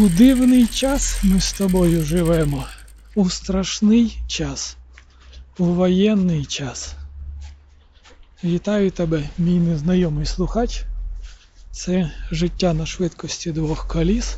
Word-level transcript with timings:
У 0.00 0.08
дивний 0.08 0.66
час 0.66 1.20
ми 1.22 1.40
з 1.40 1.52
тобою 1.52 2.04
живемо. 2.04 2.64
У 3.14 3.30
страшний 3.30 4.18
час. 4.26 4.76
У 5.58 5.64
воєнний 5.64 6.44
час. 6.44 6.94
Вітаю 8.44 8.90
тебе, 8.90 9.28
мій 9.38 9.58
незнайомий 9.58 10.26
слухач. 10.26 10.84
Це 11.70 12.12
життя 12.30 12.74
на 12.74 12.86
швидкості 12.86 13.52
двох 13.52 13.88
коліс. 13.88 14.36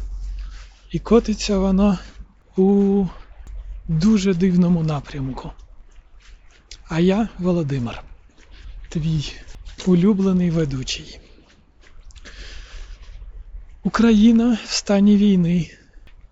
І 0.90 0.98
котиться 0.98 1.59
воно 1.59 1.98
у 2.56 3.06
дуже 3.88 4.34
дивному 4.34 4.82
напрямку. 4.82 5.50
А 6.88 7.00
я 7.00 7.29
Володимир, 7.38 8.02
твій 8.88 9.32
улюблений 9.87 10.51
ведучий. 10.51 11.20
Україна 13.84 14.59
в 14.64 14.70
стані 14.70 15.16
війни. 15.16 15.70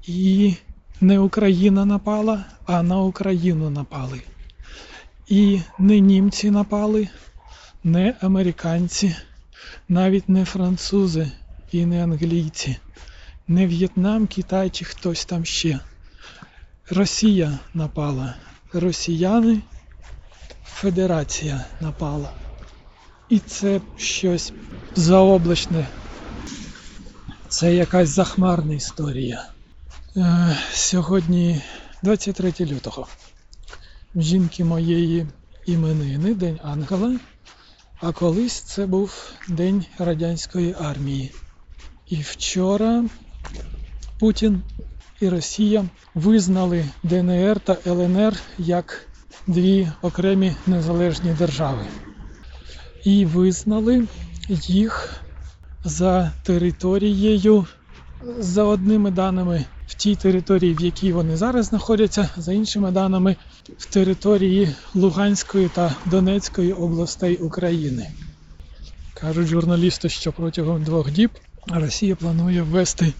І 0.06 0.54
не 1.00 1.18
Україна 1.18 1.84
напала, 1.84 2.44
а 2.66 2.82
на 2.82 3.00
Україну 3.00 3.70
напали. 3.70 4.20
І 5.28 5.60
не 5.78 6.00
німці 6.00 6.50
напали, 6.50 7.08
не 7.84 8.14
американці, 8.20 9.16
навіть 9.88 10.28
не 10.28 10.44
французи 10.44 11.32
і 11.72 11.86
не 11.86 12.04
англійці, 12.04 12.76
не 13.48 13.66
В'єтнам, 13.66 14.26
Китай 14.26 14.70
чи 14.70 14.84
хтось 14.84 15.24
там 15.24 15.44
ще. 15.44 15.80
Росія 16.90 17.58
напала. 17.74 18.34
Росіяни, 18.72 19.60
Федерація 20.64 21.64
напала. 21.80 22.32
І 23.28 23.38
це 23.38 23.80
щось 23.96 24.52
заоблачне. 24.96 25.86
Це 27.50 27.74
якась 27.74 28.08
захмарна 28.08 28.74
історія. 28.74 29.44
Е, 30.16 30.56
сьогодні 30.72 31.62
23 32.02 32.52
лютого. 32.60 33.06
Жінки 34.16 34.64
моєї 34.64 35.26
іменини, 35.66 36.34
День 36.34 36.58
Ангела. 36.62 37.18
А 38.00 38.12
колись 38.12 38.60
це 38.60 38.86
був 38.86 39.32
День 39.48 39.84
радянської 39.98 40.76
армії. 40.80 41.32
І 42.06 42.16
вчора 42.16 43.04
Путін 44.20 44.62
і 45.20 45.28
Росія 45.28 45.84
визнали 46.14 46.84
ДНР 47.02 47.60
та 47.60 47.76
ЛНР 47.86 48.36
як 48.58 49.06
дві 49.46 49.88
окремі 50.02 50.54
незалежні 50.66 51.32
держави. 51.32 51.86
І 53.04 53.26
визнали 53.26 54.06
їх 54.48 55.22
за 55.84 56.32
територією, 56.42 57.66
за 58.38 58.64
одними 58.64 59.10
даними 59.10 59.64
в 59.86 59.94
тій 59.94 60.16
території, 60.16 60.74
в 60.74 60.80
якій 60.80 61.12
вони 61.12 61.36
зараз 61.36 61.66
знаходяться, 61.66 62.30
за 62.36 62.52
іншими 62.52 62.90
даними 62.90 63.36
в 63.78 63.86
території 63.86 64.74
Луганської 64.94 65.68
та 65.68 65.96
Донецької 66.06 66.72
областей 66.72 67.36
України. 67.36 68.10
Кажуть 69.14 69.46
журналісти, 69.46 70.08
що 70.08 70.32
протягом 70.32 70.84
двох 70.84 71.10
діб 71.10 71.30
Росія 71.66 72.16
планує 72.16 72.62
ввести 72.62 73.12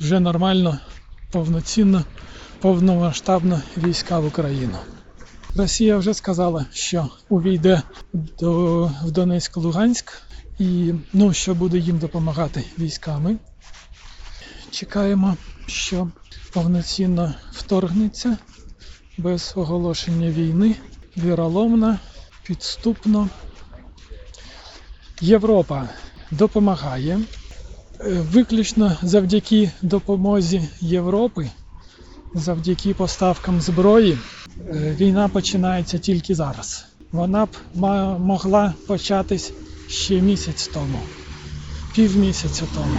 вже 0.00 0.20
нормально, 0.20 0.78
повноцінно, 1.30 2.04
повномасштабно 2.60 3.60
війська 3.76 4.18
в 4.18 4.26
Україну. 4.26 4.78
Росія 5.56 5.96
вже 5.96 6.14
сказала, 6.14 6.66
що 6.72 7.08
увійде 7.28 7.82
до 8.12 8.84
в 9.04 9.10
Донецьк-Луганськ 9.10 10.22
і 10.62 10.94
ну, 11.12 11.32
що 11.32 11.54
буде 11.54 11.78
їм 11.78 11.98
допомагати 11.98 12.64
військами. 12.78 13.36
Чекаємо, 14.70 15.36
що 15.66 16.08
повноцінно 16.52 17.34
вторгнеться 17.52 18.36
без 19.18 19.52
оголошення 19.56 20.30
війни, 20.30 20.76
віроломно, 21.16 21.98
підступно. 22.42 23.28
Європа 25.20 25.88
допомагає. 26.30 27.20
Е, 28.00 28.10
Виключно 28.32 28.96
завдяки 29.02 29.70
допомозі 29.82 30.68
Європи, 30.80 31.50
завдяки 32.34 32.94
поставкам 32.94 33.60
зброї, 33.60 34.18
е, 34.68 34.96
війна 35.00 35.28
починається 35.28 35.98
тільки 35.98 36.34
зараз. 36.34 36.84
Вона 37.12 37.46
б 37.46 37.48
могла 38.18 38.74
початись 38.86 39.52
ще 39.86 40.20
місяць 40.20 40.68
тому, 40.74 41.02
півмісяця 41.94 42.64
тому. 42.74 42.98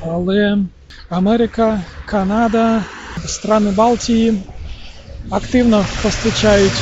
Але 0.00 0.58
Америка, 1.10 1.82
Канада, 2.06 2.84
страни 3.26 3.70
Балтії 3.70 4.42
активно 5.30 5.84
постачають 6.02 6.72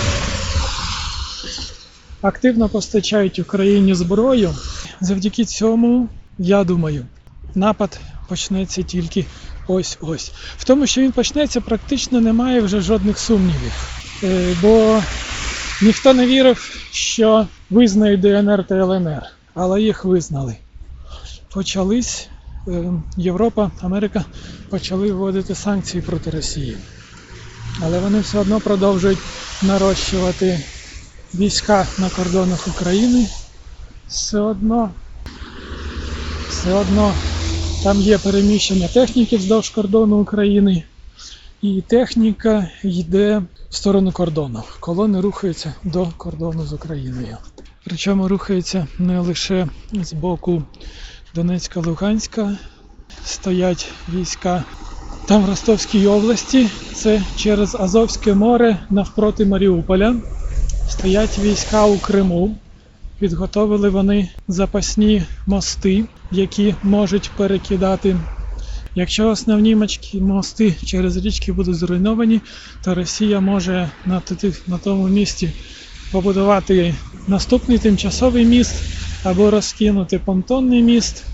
активно 2.23 2.69
постачають 2.69 3.39
Україні 3.39 3.95
зброю. 3.95 4.55
Завдяки 5.01 5.45
цьому, 5.45 6.09
я 6.39 6.65
думаю, 6.65 7.07
напад 7.55 8.01
почнеться 8.29 8.83
тільки 8.83 9.25
ось-ось. 9.69 10.33
В 10.59 10.65
тому, 10.65 10.87
що 10.87 11.01
він 11.01 11.13
почнеться, 11.13 11.61
практично 11.61 12.21
немає 12.21 12.61
вже 12.61 12.81
жодних 12.81 13.19
сумнівів. 13.19 13.73
Е, 14.25 14.57
Бо 14.63 15.03
ніхто 15.83 16.15
не 16.15 16.27
вірив, 16.27 16.57
що 16.93 17.47
визнають 17.71 18.21
ДНР 18.21 18.67
та 18.67 18.75
ЛНР, 18.75 19.23
але 19.55 19.83
їх 19.83 20.05
визнали. 20.05 20.57
Почались 21.55 22.29
е, 22.69 22.93
Європа, 23.17 23.71
Америка 23.81 24.25
почали 24.69 25.13
вводити 25.13 25.55
санкції 25.55 26.03
проти 26.03 26.31
Росії. 26.31 26.77
Але 27.83 27.99
вони 27.99 28.21
все 28.21 28.39
одно 28.39 28.61
продовжують 28.61 29.19
нарощувати 29.63 30.61
війська 31.35 31.87
на 31.99 32.11
кордонах 32.11 32.69
України. 32.69 33.27
Все 34.09 34.39
одно, 34.39 34.91
все 36.49 36.73
одно 36.73 37.15
там 37.85 38.01
є 38.01 38.19
переміщення 38.19 38.89
техніки 38.89 39.37
вздовж 39.37 39.71
кордону 39.71 40.17
України. 40.17 40.85
І 41.63 41.83
техніка 41.89 42.71
йде 42.83 43.43
в 43.71 43.77
сторону 43.77 44.13
кордону. 44.13 44.63
Колони 44.81 45.21
рухаються 45.21 45.75
до 45.85 46.07
кордону 46.17 46.67
з 46.67 46.73
Україною. 46.73 47.37
Причому 47.85 48.29
рухаються 48.29 48.87
не 48.99 49.21
лише 49.21 49.69
з 49.93 50.13
боку 50.13 50.63
Донецька, 51.35 51.81
Луганська, 51.81 52.57
стоять 53.25 53.89
війська 54.09 54.65
там 55.27 55.43
в 55.43 55.49
Ростовській 55.49 56.07
області, 56.07 56.69
це 56.95 57.23
через 57.37 57.75
Азовське 57.75 58.35
море 58.35 58.79
навпроти 58.91 59.47
Маріуполя. 59.47 60.17
Стоять 60.89 61.39
війська 61.39 61.87
у 61.87 61.99
Криму. 61.99 62.57
Підготовили 63.19 63.89
вони 63.89 64.31
запасні 64.49 65.23
мости, 65.47 66.05
які 66.31 66.75
можуть 66.83 67.31
перекидати. 67.37 68.17
Якщо 69.01 69.29
основні 69.29 69.77
мачки- 69.77 70.21
мости 70.21 70.75
через 70.85 71.17
річки 71.17 71.53
будуть 71.53 71.75
зруйновані, 71.75 72.41
то 72.85 72.95
Росія 72.95 73.41
може 73.41 73.91
на, 74.07 74.23
тому 74.85 75.09
місці 75.09 75.53
побудувати 76.13 76.95
наступний 77.27 77.79
тимчасовий 77.79 78.45
міст 78.45 78.75
або 79.25 79.51
розкинути 79.51 80.19
понтонний 80.19 80.83
міст 80.83 81.25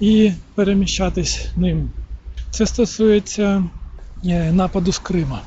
і 0.00 0.32
переміщатись 0.54 1.46
ним. 1.56 1.90
Це 2.50 2.66
стосується 2.66 3.64
е, 4.24 4.52
нападу 4.52 4.92
з 4.92 4.98
Крима. 4.98 5.42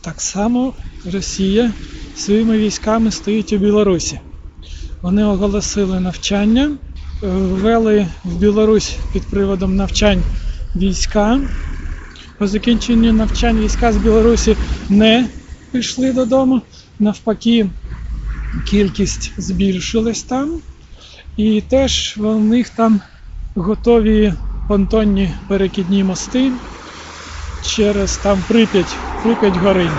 Так 0.00 0.20
само 0.20 0.74
Росія 1.04 1.72
своїми 2.14 2.58
військами 2.58 3.10
стоїть 3.10 3.52
у 3.52 3.58
Білорусі. 3.58 4.20
Вони 5.02 5.24
оголосили 5.24 6.00
навчання, 6.00 6.64
е, 6.64 6.76
ввели 7.26 8.06
в 8.24 8.36
Білорусь 8.36 8.98
під 9.12 9.22
приводом 9.30 9.76
навчань 9.76 10.22
війська. 10.76 11.40
По 12.38 12.46
закінченню 12.46 13.12
навчань 13.12 13.56
війська 13.56 13.92
з 13.92 13.96
Білорусі 13.96 14.56
не 14.88 15.28
пішли 15.72 16.12
додому. 16.12 16.60
Навпаки, 16.98 17.70
кількість 18.66 19.32
збільшилась 19.36 20.22
там. 20.22 20.60
І 21.36 21.60
теж 21.60 22.14
в 22.16 22.40
них 22.40 22.68
там 22.68 23.00
готові 23.54 24.32
понтонні 24.68 25.30
перекидні 25.48 26.04
мости 26.04 26.52
через 27.62 28.16
там 28.16 28.42
Прип'ять, 28.48 28.96
Прип'ять 29.22 29.56
горинь. 29.56 29.90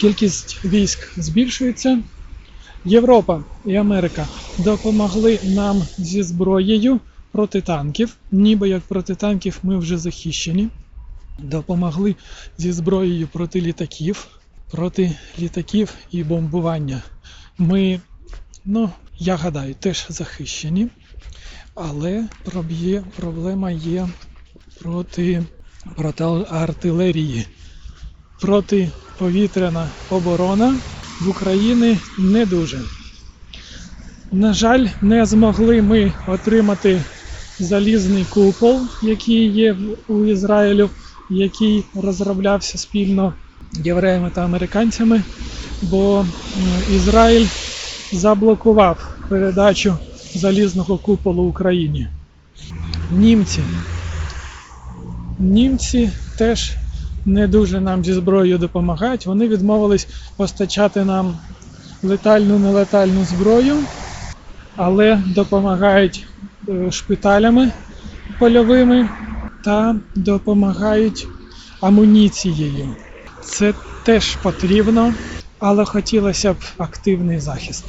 Кількість 0.00 0.64
військ 0.64 1.12
збільшується. 1.16 1.98
Європа 2.84 3.44
і 3.64 3.76
Америка 3.76 4.26
допомогли 4.58 5.38
нам 5.42 5.82
зі 5.98 6.22
зброєю 6.22 7.00
проти 7.40 7.60
танків. 7.60 8.16
Ніби 8.30 8.68
як 8.68 8.82
проти 8.82 9.14
танків 9.14 9.58
ми 9.62 9.78
вже 9.78 9.98
захищені. 9.98 10.68
Допомогли 11.38 12.14
зі 12.58 12.72
зброєю 12.72 13.28
проти 13.28 13.60
літаків, 13.60 14.26
проти 14.70 15.16
літаків 15.38 15.94
і 16.10 16.24
бомбування. 16.24 17.02
Ми, 17.58 18.00
ну, 18.64 18.90
я 19.18 19.36
гадаю, 19.36 19.74
теж 19.74 20.06
захищені. 20.08 20.88
Але 21.74 22.28
проблема 23.16 23.70
є 23.70 24.08
проти, 24.80 25.44
проти 25.96 26.24
артилерії. 26.50 27.46
Протиповітряна 28.40 29.90
оборона 30.10 30.80
в 31.20 31.28
Україні 31.28 31.98
не 32.18 32.46
дуже. 32.46 32.80
На 34.32 34.52
жаль, 34.52 34.86
не 35.00 35.26
змогли 35.26 35.82
ми 35.82 36.12
отримати 36.26 37.04
залізний 37.60 38.24
купол, 38.24 38.80
який 39.02 39.48
є 39.48 39.76
у 40.08 40.24
Ізраїлю, 40.24 40.90
який 41.30 41.84
розроблявся 41.94 42.78
спільно 42.78 43.34
євреями 43.72 44.30
та 44.34 44.44
американцями, 44.44 45.22
бо 45.82 46.26
Ізраїль 46.94 47.46
заблокував 48.12 49.16
передачу 49.28 49.96
залізного 50.34 50.98
куполу 50.98 51.42
Україні. 51.42 52.06
Німці. 53.10 53.62
Німці 55.38 56.10
теж 56.38 56.72
не 57.24 57.48
дуже 57.48 57.80
нам 57.80 58.04
зі 58.04 58.12
зброєю 58.12 58.58
допомагають. 58.58 59.26
Вони 59.26 59.48
відмовились 59.48 60.08
постачати 60.36 61.04
нам 61.04 61.38
летальну 62.02 62.58
нелетальну 62.58 63.24
зброю, 63.24 63.76
але 64.76 65.22
допомагають 65.26 66.26
шпиталями 66.90 67.72
польовими 68.38 69.08
та 69.64 69.96
допомагають 70.14 71.28
амуніцією. 71.80 72.96
Це 73.40 73.74
теж 74.04 74.36
потрібно, 74.36 75.14
але 75.58 75.84
хотілося 75.84 76.52
б 76.52 76.56
активний 76.78 77.40
захист. 77.40 77.84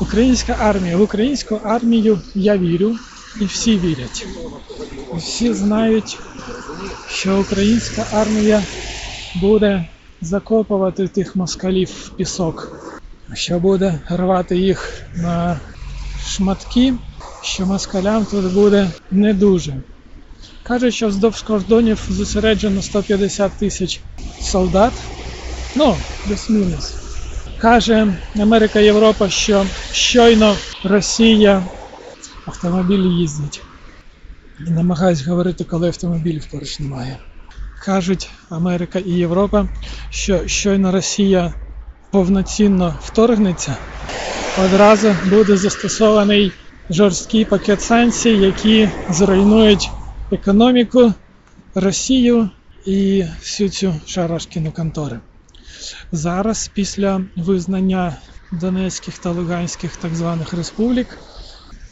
Українська 0.00 0.56
армія. 0.60 0.96
В 0.96 1.02
українську 1.02 1.60
армію 1.64 2.18
я 2.34 2.58
вірю, 2.58 2.96
і 3.40 3.44
всі 3.44 3.78
вірять. 3.78 4.26
Всі 5.14 5.52
знають, 5.52 6.18
що 7.08 7.40
українська 7.40 8.06
армія 8.12 8.62
буде 9.34 9.88
закопувати 10.20 11.08
тих 11.08 11.36
москалів 11.36 11.88
в 11.88 12.08
пісок, 12.08 12.72
що 13.34 13.58
буде 13.58 14.00
рвати 14.08 14.56
їх 14.56 15.02
на 15.14 15.60
шматки, 16.26 16.94
що 17.42 17.66
москалям 17.66 18.24
тут 18.24 18.52
буде 18.52 18.90
не 19.10 19.34
дуже. 19.34 19.74
Кажуть, 20.62 20.94
що 20.94 21.08
вздовж 21.08 21.42
кордонів 21.42 22.06
зосереджено 22.08 22.82
150 22.82 23.52
тисяч 23.52 24.00
солдат. 24.40 24.92
Ну, 25.74 25.96
плюс-мінус. 26.26 26.94
Каже 27.58 28.14
Америка 28.40 28.80
Європа, 28.80 29.28
що 29.28 29.66
щойно 29.92 30.56
Росія 30.84 31.62
автомобілі 32.46 33.08
їздять. 33.08 33.62
Намагаюсь 34.58 35.26
говорити, 35.26 35.64
коли 35.64 35.86
автомобілів 35.86 36.46
поруч 36.46 36.80
немає. 36.80 37.18
Кажуть 37.84 38.30
Америка 38.50 38.98
і 38.98 39.10
Європа, 39.10 39.68
що 40.10 40.48
щойно 40.48 40.92
Росія 40.92 41.54
повноцінно 42.10 42.94
вторгнеться, 43.02 43.76
одразу 44.64 45.14
буде 45.30 45.56
застосований 45.56 46.52
жорсткий 46.90 47.44
пакет 47.44 47.82
санкцій, 47.82 48.30
які 48.30 48.88
зруйнують 49.10 49.90
економіку, 50.30 51.12
Росію 51.74 52.50
і 52.86 53.24
всю 53.40 53.68
цю 53.68 53.94
шарашкіну 54.06 54.72
контори. 54.72 55.20
Зараз, 56.12 56.70
після 56.74 57.20
визнання 57.36 58.16
Донецьких 58.52 59.18
та 59.18 59.30
Луганських 59.30 59.96
так 59.96 60.14
званих 60.14 60.52
республік, 60.52 61.18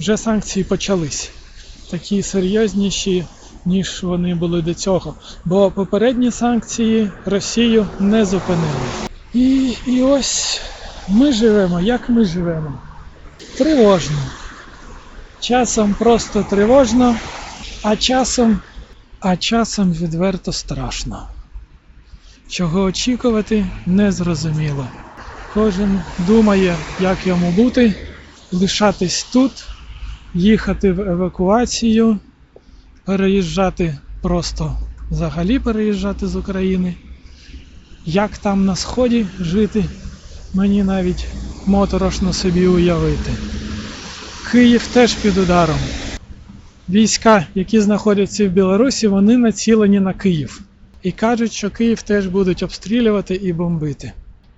вже 0.00 0.16
санкції 0.16 0.64
почались. 0.64 1.30
Такі 1.90 2.22
серйозніші, 2.22 3.24
ніж 3.64 4.02
вони 4.02 4.34
були 4.34 4.62
до 4.62 4.74
цього. 4.74 5.14
Бо 5.44 5.70
попередні 5.70 6.30
санкції 6.30 7.10
Росію 7.24 7.86
не 7.98 8.24
зупинили. 8.24 8.90
І, 9.34 9.74
і 9.86 10.02
ось 10.02 10.60
ми 11.08 11.32
живемо, 11.32 11.80
як 11.80 12.08
ми 12.08 12.24
живемо. 12.24 12.78
Тривожно. 13.58 14.16
Часом 15.40 15.94
просто 15.94 16.42
тривожно, 16.42 17.16
а 17.82 17.96
часом, 17.96 18.60
а 19.20 19.36
часом 19.36 19.92
відверто 19.92 20.52
страшно. 20.52 21.28
Чого 22.48 22.82
очікувати, 22.82 23.66
незрозуміло. 23.86 24.86
Кожен 25.54 26.02
думає, 26.18 26.76
як 26.98 27.26
йому 27.26 27.50
бути, 27.50 27.94
лишатись 28.52 29.24
тут, 29.24 29.64
їхати 30.34 30.92
в 30.92 31.00
евакуацію, 31.00 32.18
переїжджати 33.06 33.98
просто 34.22 34.76
взагалі 35.10 35.58
переїжджати 35.58 36.26
з 36.26 36.36
України. 36.36 36.94
Як 38.04 38.38
там 38.38 38.64
на 38.64 38.76
сході 38.76 39.26
жити, 39.40 39.84
мені 40.54 40.82
навіть 40.82 41.26
моторошно 41.66 42.32
собі 42.32 42.66
уявити. 42.66 43.32
Київ 44.52 44.86
теж 44.86 45.14
під 45.14 45.38
ударом. 45.38 45.78
Війська, 46.88 47.46
які 47.54 47.80
знаходяться 47.80 48.48
в 48.48 48.50
Білорусі, 48.50 49.06
вони 49.06 49.36
націлені 49.36 50.00
на 50.00 50.12
Київ. 50.12 50.60
І 51.02 51.12
кажуть, 51.12 51.52
що 51.52 51.70
Київ 51.70 52.02
теж 52.02 52.26
будуть 52.26 52.62
обстрілювати 52.62 53.34
і 53.34 53.52
бомбити. 53.52 54.12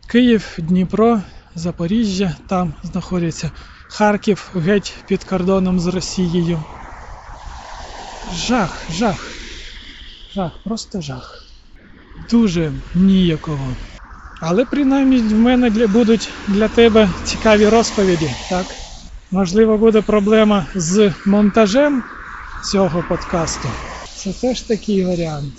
Київ, 0.06 0.58
Дніпро, 0.58 1.20
Запоріжжя, 1.54 2.36
там 2.48 2.74
знаходяться 2.82 3.50
Харків 3.88 4.50
геть 4.54 4.94
під 5.06 5.24
кордоном 5.24 5.80
з 5.80 5.86
Росією. 5.86 6.60
Жах, 8.34 8.78
жах. 8.92 9.26
Жах, 10.34 10.52
просто 10.64 11.00
жах. 11.00 11.44
Дуже 12.30 12.72
ніяково. 12.94 13.76
Але 14.40 14.64
принаймні 14.64 15.18
в 15.18 15.38
мене 15.38 15.70
для, 15.70 15.86
будуть 15.86 16.30
для 16.48 16.68
тебе 16.68 17.08
цікаві 17.24 17.68
розповіді, 17.68 18.30
так? 18.50 18.66
Можливо, 19.32 19.78
буде 19.78 20.02
проблема 20.02 20.66
з 20.74 21.12
монтажем 21.26 22.02
цього 22.72 23.04
подкасту. 23.08 23.68
Це 24.16 24.32
теж 24.32 24.60
такий 24.60 25.04
варіант. 25.04 25.52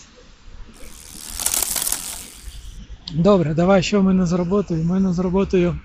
Добре, 3.13 3.53
давай 3.53 3.83
що 3.83 3.99
в 3.99 4.03
мене 4.03 4.25
з 4.25 4.31
роботою? 4.33 4.81
У 4.81 4.85
мене 4.85 5.13
з 5.13 5.19
роботою 5.19 5.79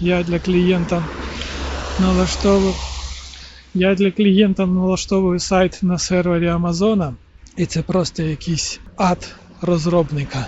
я 0.00 0.22
для 0.22 0.38
клієнта 0.38 1.04
налаштовую. 2.00 2.74
Я 3.74 3.94
для 3.94 4.10
клієнта 4.10 4.66
налаштовую 4.66 5.38
сайт 5.38 5.78
на 5.82 5.98
сервері 5.98 6.48
Амазона, 6.48 7.14
і 7.56 7.66
це 7.66 7.82
просто 7.82 8.22
якийсь 8.22 8.80
ад 8.96 9.34
розробника. 9.60 10.46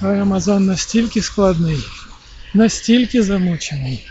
А 0.00 0.04
Amazon 0.06 0.58
настільки 0.58 1.22
складний, 1.22 1.78
настільки 2.54 3.22
замучений. 3.22 4.06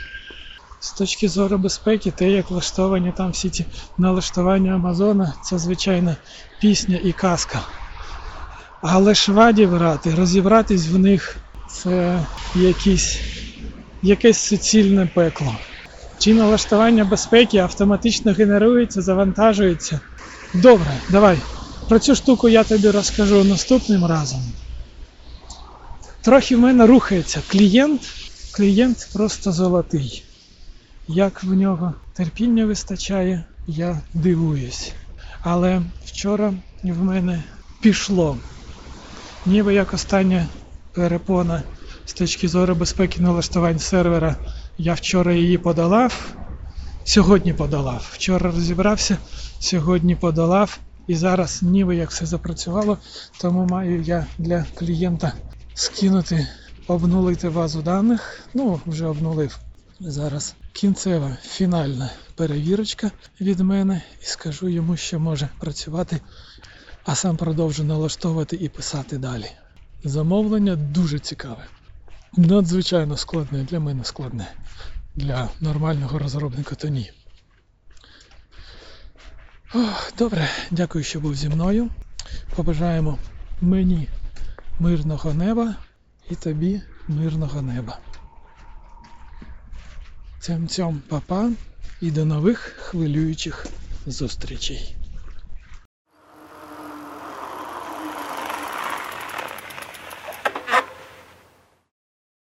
З 0.80 0.92
точки 0.92 1.30
зору 1.30 1.58
безпеки, 1.58 2.12
те, 2.12 2.32
як 2.32 2.52
влаштовані 2.52 3.14
там 3.18 3.32
всі 3.32 3.50
ці 3.50 3.66
налаштування 3.98 4.74
Амазона, 4.74 5.34
це 5.44 5.58
звичайно 5.58 6.16
пісня 6.62 7.00
і 7.04 7.12
казка. 7.12 7.62
Але 8.82 9.16
швадів 9.16 9.70
грати, 9.70 10.16
розібратись 10.16 10.88
в 10.88 10.98
них 10.98 11.38
це 11.68 12.20
якісь, 12.56 13.20
якесь 14.02 14.38
суцільне 14.38 15.06
пекло. 15.06 15.56
Ці 16.18 16.34
налаштування 16.34 17.06
безпеки 17.06 17.58
автоматично 17.58 18.34
генеруються, 18.34 19.02
завантажуються. 19.02 20.00
Добре, 20.54 20.92
давай. 21.10 21.38
Про 21.90 22.00
цю 22.00 22.16
штуку 22.16 22.50
я 22.50 22.64
тобі 22.64 22.90
розкажу 22.90 23.44
наступним 23.44 24.06
разом. 24.06 24.42
Трохи 26.22 26.56
в 26.56 26.60
мене 26.60 26.88
рухається 26.88 27.42
клієнт. 27.48 28.02
Клієнт 28.52 29.10
просто 29.14 29.52
золотий. 29.52 30.27
Як 31.10 31.44
в 31.44 31.54
нього 31.54 31.94
терпіння 32.14 32.66
вистачає, 32.66 33.44
я 33.68 34.02
дивуюсь. 34.14 34.94
Але 35.42 35.82
вчора 36.06 36.54
в 36.84 37.04
мене 37.04 37.44
пішло. 37.82 38.38
Ніби 39.46 39.74
як 39.74 39.94
остання 39.94 40.46
перепона 40.94 41.64
з 42.06 42.14
точки 42.14 42.48
зору 42.48 42.76
безпеки 42.76 43.22
налаштувань 43.22 43.80
сервера. 43.80 44.36
Я 44.78 44.94
вчора 44.94 45.34
її 45.34 45.58
подолав, 45.58 46.36
сьогодні 47.04 47.54
подолав. 47.54 48.10
Вчора 48.12 48.52
розібрався, 48.52 49.18
сьогодні 49.60 50.16
подолав. 50.16 50.80
І 51.08 51.16
зараз 51.16 51.64
ніби 51.64 51.96
як 51.96 52.12
все 52.12 52.26
запрацювало, 52.26 52.98
тому 53.42 53.66
маю 53.66 54.02
я 54.02 54.26
для 54.38 54.66
клієнта 54.76 55.34
скинути, 55.74 56.48
обнулити 56.88 57.50
базу 57.50 57.82
даних. 57.82 58.40
Ну, 58.54 58.82
вже 58.86 59.06
обнулив. 59.06 59.60
Зараз 60.00 60.56
кінцева 60.78 61.38
фінальна 61.42 62.10
перевірочка 62.36 63.12
від 63.42 63.60
мене 63.60 64.02
і 64.22 64.26
скажу 64.26 64.70
йому, 64.70 64.98
що 64.98 65.20
може 65.20 65.50
працювати, 65.60 66.22
а 67.06 67.16
сам 67.16 67.38
продовжу 67.38 67.84
налаштовувати 67.84 68.56
і 68.56 68.70
писати 68.70 69.18
далі. 69.18 69.52
Замовлення 70.04 70.76
дуже 70.76 71.20
цікаве. 71.20 71.68
Надзвичайно 72.38 73.18
складне, 73.18 73.64
для 73.64 73.80
мене 73.80 74.04
складне. 74.04 74.52
Для 75.16 75.50
нормального 75.60 76.20
розробника 76.20 76.76
то 76.76 76.88
ні. 76.88 77.12
Ох, 79.74 80.14
добре, 80.18 80.50
дякую, 80.72 81.04
що 81.04 81.20
був 81.20 81.36
зі 81.36 81.50
мною. 81.50 81.90
Побажаємо 82.56 83.18
мені 83.62 84.08
мирного 84.80 85.34
неба 85.34 85.76
і 86.30 86.36
тобі 86.36 86.82
мирного 87.08 87.62
неба. 87.62 88.00
Цям-цям, 90.40 91.02
папа, 91.10 91.52
і 92.02 92.12
до 92.12 92.26
нових 92.26 92.60
хвилюючих 92.60 93.68
зустрічей. 94.06 94.96